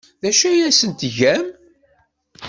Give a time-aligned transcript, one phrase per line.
[0.21, 1.45] D acu ay asen-tgam?